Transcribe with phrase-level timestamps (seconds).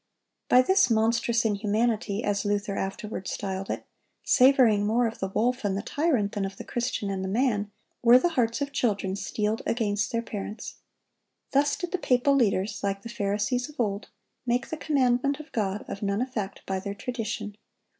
[0.49, 3.85] By this "monstrous inhumanity," as Luther afterward styled it,
[4.23, 7.69] "savoring more of the wolf and the tyrant than of the Christian and the man,"
[8.01, 13.03] were the hearts of children steeled against their parents.(111) Thus did the papal leaders, like
[13.03, 14.09] the Pharisees of old,
[14.43, 17.55] make the commandment of God of none effect by their tradition.